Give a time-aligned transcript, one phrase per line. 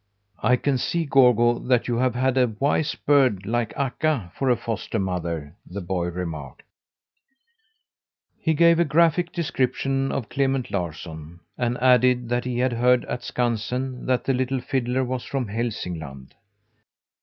[0.41, 4.57] "I can see, Gorgo, that you have had a wise bird like Akka for a
[4.57, 6.63] foster mother," the boy remarked.
[8.39, 13.21] He gave a graphic description of Clement Larsson, and added that he had heard at
[13.21, 16.31] Skansen that the little fiddler was from Hälsingland.